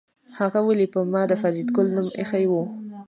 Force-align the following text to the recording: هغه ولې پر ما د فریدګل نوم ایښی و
هغه 0.39 0.59
ولې 0.67 0.87
پر 0.93 1.03
ما 1.11 1.21
د 1.27 1.33
فریدګل 1.41 1.87
نوم 1.95 2.07
ایښی 2.19 2.45
و 2.49 2.53